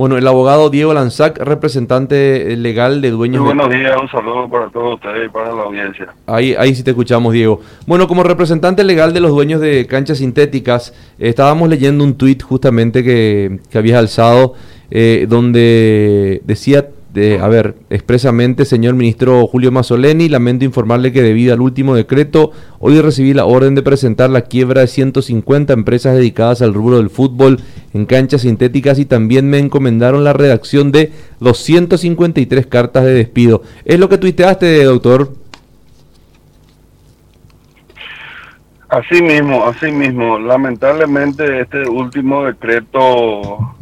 [0.00, 4.70] Bueno, el abogado Diego Lanzac, representante legal de dueños Muy buenos días, un saludo para
[4.70, 6.14] todos ustedes y para la audiencia.
[6.26, 7.60] Ahí, ahí sí te escuchamos, Diego.
[7.86, 13.04] Bueno, como representante legal de los dueños de canchas sintéticas, estábamos leyendo un tuit justamente
[13.04, 14.54] que, que habías alzado,
[14.90, 21.60] eh, donde decía a ver, expresamente, señor ministro Julio Mazzoleni, lamento informarle que debido al
[21.60, 26.72] último decreto, hoy recibí la orden de presentar la quiebra de 150 empresas dedicadas al
[26.72, 27.58] rubro del fútbol
[27.94, 33.62] en canchas sintéticas y también me encomendaron la redacción de 253 cartas de despido.
[33.84, 35.32] ¿Es lo que tuiteaste, doctor?
[38.88, 40.38] Así mismo, así mismo.
[40.38, 43.74] Lamentablemente este último decreto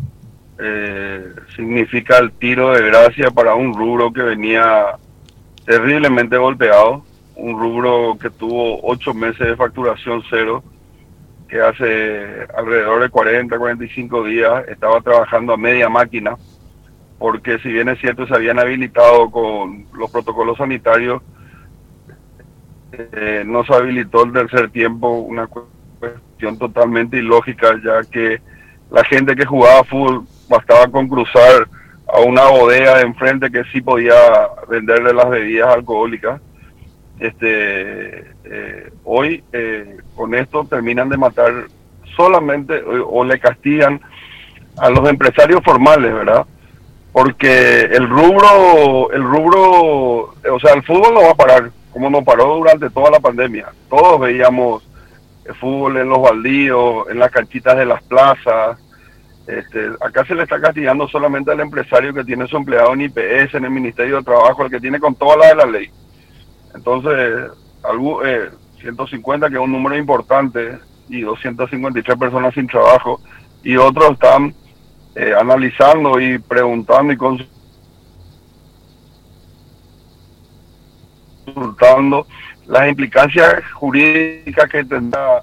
[0.59, 4.97] eh, significa el tiro de gracia para un rubro que venía
[5.65, 7.05] terriblemente golpeado,
[7.37, 10.65] un rubro que tuvo ocho meses de facturación cero,
[11.49, 16.37] que hace alrededor de 40, 45 días estaba trabajando a media máquina,
[17.19, 21.23] porque si bien es cierto se habían habilitado con los protocolos sanitarios,
[22.93, 28.41] eh, no se habilitó el tercer tiempo, una cuestión totalmente ilógica, ya que
[28.91, 31.69] la gente que jugaba fútbol bastaba con cruzar
[32.13, 34.15] a una bodega de enfrente que sí podía
[34.69, 36.41] venderle las bebidas alcohólicas.
[37.21, 41.53] Este, eh, hoy eh, con esto terminan de matar
[42.17, 44.01] solamente o, le castigan
[44.77, 46.47] a los empresarios formales, ¿verdad?
[47.13, 52.23] Porque el rubro, el rubro, o sea, el fútbol no va a parar, como no
[52.23, 53.67] paró durante toda la pandemia.
[53.89, 54.89] Todos veíamos
[55.45, 58.79] el fútbol en los baldíos, en las canchitas de las plazas,
[59.49, 63.55] este, acá se le está castigando solamente al empresario que tiene su empleado en IPS,
[63.55, 65.91] en el Ministerio de Trabajo, el que tiene con toda la de la ley.
[66.75, 67.51] Entonces,
[67.83, 68.21] algo,
[68.79, 73.23] 150, eh, que es un número importante, y 253 personas sin trabajo,
[73.65, 74.55] y otros están
[75.15, 77.17] eh, analizando y preguntando y
[81.57, 82.27] consultando
[82.67, 85.43] las implicancias jurídicas que tendrá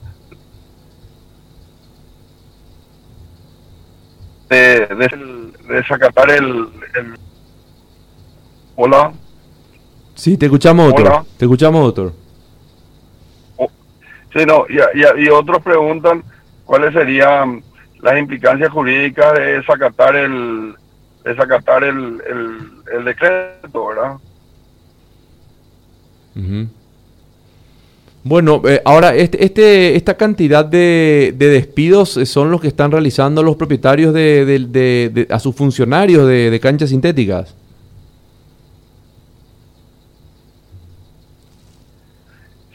[4.55, 6.67] de, de, desacatar el,
[8.77, 9.13] Hola.
[10.15, 11.25] Sí, te escuchamos, doctor.
[11.37, 12.13] Te escuchamos, doctor.
[13.57, 13.69] Oh,
[14.33, 16.23] sí, no, y, y, otros preguntan
[16.65, 17.63] cuáles serían
[18.01, 20.75] las implicancias jurídicas de desacatar el,
[21.23, 24.17] desacatar el, el, el decreto, ¿verdad?
[28.27, 33.43] Bueno, eh, ahora este, este, esta cantidad de, despidos eh, son los que están realizando
[33.43, 37.55] los propietarios de, a sus funcionarios de, canchas sintéticas.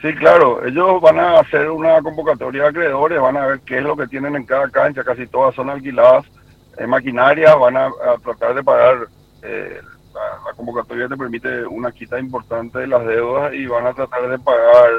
[0.00, 3.82] Sí, claro, ellos van a hacer una convocatoria de acreedores, van a ver qué es
[3.82, 6.26] lo que tienen en cada cancha, casi todas son alquiladas
[6.78, 7.90] en maquinaria, van a,
[8.22, 9.08] tratar de pagar,
[9.42, 9.80] eh,
[10.14, 14.38] la, convocatoria te permite una quita importante de las deudas y van a tratar de
[14.38, 14.90] pagar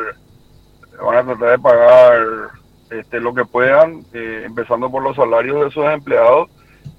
[1.02, 2.28] van a tratar de pagar
[2.90, 6.50] este, lo que puedan, eh, empezando por los salarios de sus empleados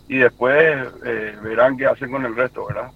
[0.08, 2.90] y después eh, verán qué hacen con el resto, ¿verdad?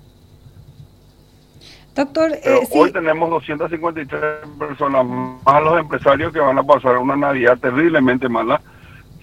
[1.94, 4.21] Doctor, eh, hoy tenemos 253
[4.59, 5.06] personas
[5.47, 8.61] más los empresarios que van a pasar una Navidad terriblemente mala,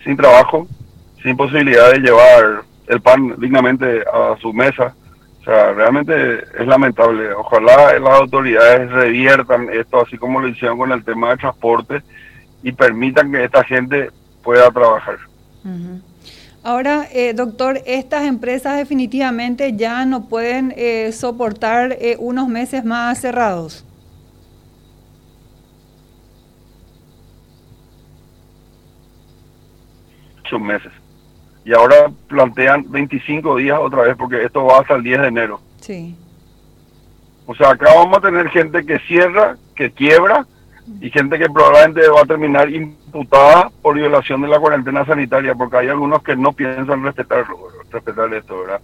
[0.04, 0.68] sin trabajo,
[1.22, 4.96] sin posibilidad de llevar el pan dignamente a su mesa
[5.44, 7.34] o sea, realmente es lamentable.
[7.34, 12.02] Ojalá las autoridades reviertan esto, así como lo hicieron con el tema de transporte,
[12.64, 14.10] y permitan que esta gente
[14.42, 15.18] pueda trabajar.
[16.64, 23.20] Ahora, eh, doctor, estas empresas definitivamente ya no pueden eh, soportar eh, unos meses más
[23.20, 23.86] cerrados.
[30.40, 31.03] Ocho meses
[31.66, 35.62] y ahora plantean 25 días otra vez porque esto va hasta el 10 de enero.
[35.80, 36.16] Sí.
[37.46, 40.46] O sea, acá vamos a tener gente que cierra, que quiebra
[41.00, 45.78] y gente que probablemente va a terminar imputada por violación de la cuarentena sanitaria porque
[45.78, 47.46] hay algunos que no piensan respetar,
[47.92, 48.82] respetar esto, ¿verdad?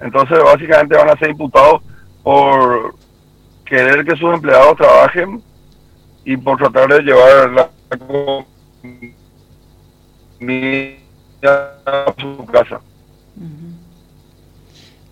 [0.00, 1.82] Entonces, básicamente van a ser imputados
[2.22, 2.94] por
[3.64, 5.42] querer que sus empleados trabajen
[6.24, 7.70] y por tratar de llevar la
[11.44, 12.80] a su casa.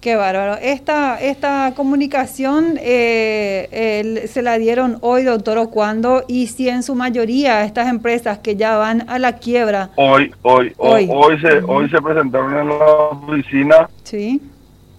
[0.00, 0.56] Qué bárbaro.
[0.62, 7.64] Esta, esta comunicación eh, se la dieron hoy, doctor Ocuando, y si en su mayoría
[7.64, 9.90] estas empresas que ya van a la quiebra.
[9.96, 13.90] Hoy, hoy, hoy, hoy, se, hoy se presentaron en la oficina.
[14.04, 14.40] Sí.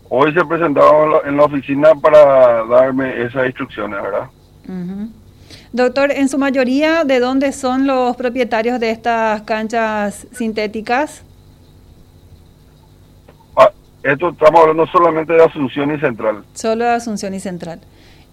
[0.07, 4.27] Hoy se presentaron en la oficina para darme esas instrucciones, ¿verdad?
[5.73, 11.23] Doctor, en su mayoría, ¿de dónde son los propietarios de estas canchas sintéticas?
[14.03, 16.44] Esto estamos hablando solamente de Asunción y Central.
[16.56, 17.79] Solo de Asunción y Central.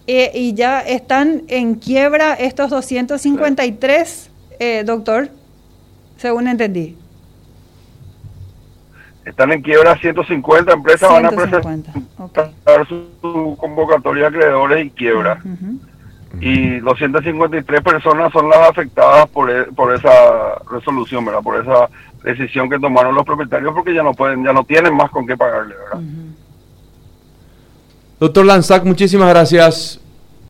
[0.06, 5.28] Eh, y ya están en quiebra estos 253, eh, doctor,
[6.16, 6.96] según entendí.
[9.26, 15.42] Están en quiebra 150 empresas, van a presentar su, convocatoria de acreedores y quiebra.
[16.40, 20.10] Y 253 personas son las afectadas por, e, por esa
[20.70, 21.42] resolución, ¿verdad?
[21.42, 21.88] Por esa
[22.22, 25.36] decisión que tomaron los propietarios porque ya no pueden, ya no tienen más con qué
[25.36, 26.00] pagarle, ¿verdad?
[28.20, 30.00] Doctor Lanzac, muchísimas gracias